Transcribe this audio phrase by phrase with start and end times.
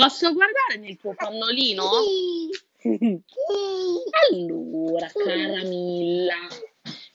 [0.00, 1.84] Posso guardare nel tuo pannolino?
[4.30, 6.48] Allora, cara Milla,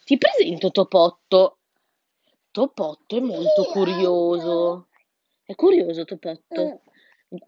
[0.03, 1.57] ti presento Topotto.
[2.51, 4.89] Topotto è molto curioso.
[5.43, 6.81] È curioso Topotto.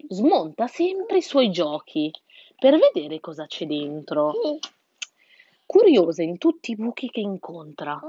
[0.10, 2.12] Smonta sempre i suoi giochi
[2.58, 4.34] per vedere cosa c'è dentro.
[5.68, 8.00] Curiosa in tutti i buchi che incontra.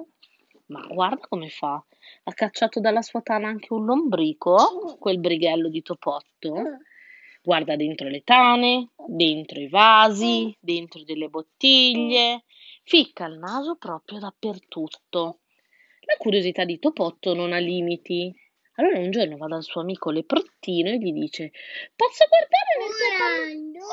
[0.69, 1.85] Ma guarda come fa.
[2.25, 6.79] Ha cacciato dalla sua tana anche un lombrico, quel brighello di Topotto.
[7.49, 12.45] Guarda dentro le tane, dentro i vasi, dentro delle bottiglie.
[12.85, 15.39] Ficca il naso proprio dappertutto.
[16.01, 18.31] La curiosità di Topotto non ha limiti.
[18.75, 21.51] Allora un giorno va dal suo amico Leprottino e gli dice:
[21.97, 23.87] Posso guardare nel tuo pannolino?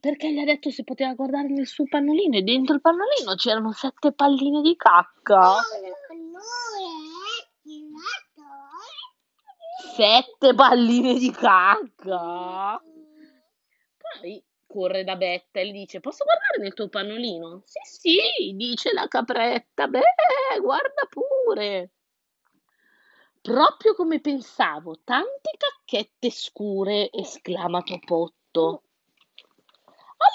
[0.00, 3.72] Perché gli ha detto se poteva guardare nel suo pannolino e dentro il pannolino c'erano
[3.72, 5.56] sette palline di cacca.
[9.94, 12.80] Sette palline di cacca.
[13.98, 17.62] Poi corre da Betta e gli dice: Posso guardare nel tuo pannolino?
[17.64, 19.88] Sì, sì, dice la capretta.
[19.88, 20.00] Beh,
[20.60, 21.90] guarda pure.
[23.42, 28.82] Proprio come pensavo, tante cacchette scure, esclama Topotto.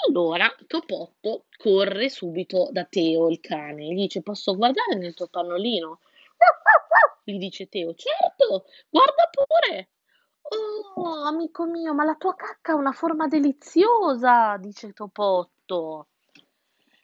[0.06, 5.28] Allora Topotto corre subito da Teo, il cane, e gli dice: Posso guardare nel tuo
[5.28, 6.00] pannolino?
[7.24, 9.90] Gli dice Teo: Certo, guarda pure.
[10.48, 16.06] Oh, amico mio, ma la tua cacca ha una forma deliziosa, dice Topotto.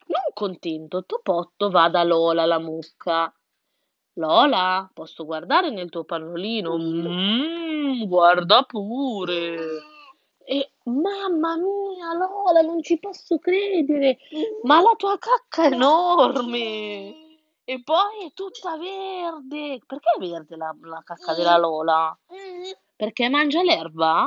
[0.07, 3.33] Non contento, Topotto va da Lola, la mucca.
[4.15, 6.77] Lola, posso guardare nel tuo pannolino?
[6.77, 9.57] Mmm, guarda pure.
[10.45, 14.19] E mamma mia, Lola, non ci posso credere,
[14.65, 17.22] ma la tua cacca è enorme.
[17.73, 19.79] E poi è tutta verde.
[19.87, 22.15] Perché è verde la, la cacca della Lola?
[22.95, 24.27] Perché mangia l'erba?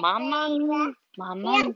[0.00, 1.74] Mamma mia, mamma mia.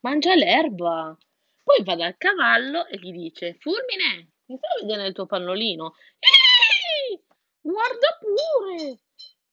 [0.00, 1.16] Mangia l'erba.
[1.62, 5.94] Poi va dal cavallo e gli dice: Fulmine, mi fai vedere il tuo pannolino?
[6.18, 7.22] Ehi,
[7.60, 8.98] guarda pure!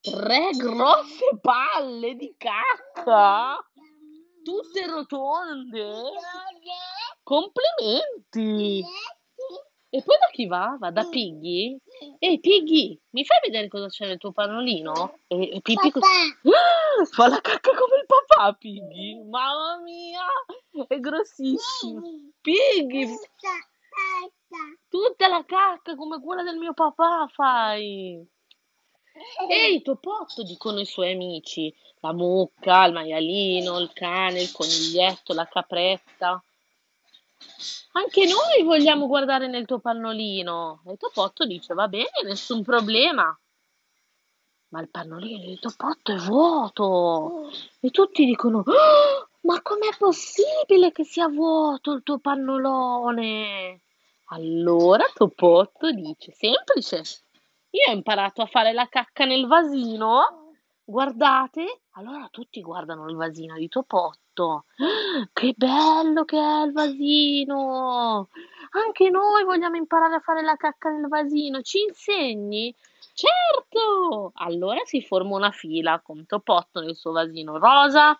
[0.02, 3.64] Tre grosse palle di cacca,
[4.44, 6.02] tutte rotonde.
[7.22, 8.84] Complimenti!
[9.90, 10.76] E poi da chi va?
[10.80, 11.78] Va da Piggy?
[12.20, 15.20] Ehi Piggy, mi fai vedere cosa c'è nel tuo pannolino?
[15.28, 19.24] E, e Pippi co- Ah, fa la cacca come il papà Piggy.
[19.24, 20.26] Mamma mia,
[20.88, 22.02] è grossissimo.
[22.42, 23.08] Piggy,
[24.90, 28.26] tutta la cacca come quella del mio papà fai.
[29.50, 31.74] Ehi Topotto, dicono i suoi amici.
[32.02, 36.44] La mucca, il maialino, il cane, il coniglietto, la capretta.
[37.94, 40.82] Anche noi vogliamo guardare nel tuo pannolino.
[40.86, 43.38] E Topotto dice: Va bene, nessun problema.
[44.70, 47.50] Ma il pannolino di Topotto è vuoto.
[47.80, 53.82] E tutti dicono: "Oh, Ma com'è possibile che sia vuoto il tuo pannolone?
[54.26, 57.04] Allora Topotto dice: Semplice.
[57.70, 60.47] Io ho imparato a fare la cacca nel vasino.
[60.90, 61.82] Guardate.
[61.96, 64.64] Allora tutti guardano il vasino di Topotto.
[65.34, 68.30] Che bello che è il vasino!
[68.72, 71.62] Anche noi vogliamo imparare a fare la cacca nel vasino.
[71.62, 72.74] Ci insegni?
[73.14, 74.32] Certo!
[74.36, 78.18] Allora si forma una fila con Topotto nel suo vasino rosa,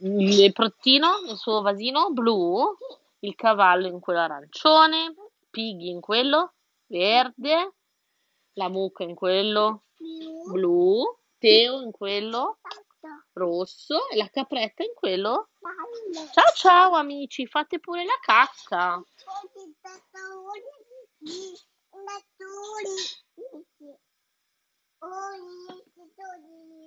[0.00, 2.76] il leprottino nel suo vasino blu,
[3.20, 5.14] il cavallo in quello arancione,
[5.50, 6.54] Piggy in quello
[6.86, 7.74] verde,
[8.54, 9.82] la mucca in quello
[10.46, 12.58] blu, Teo in quello
[13.32, 15.50] rosso e la capretta in quello.
[16.32, 19.02] Ciao ciao amici, fate pure la cacca.
[23.48, 23.96] Thank you.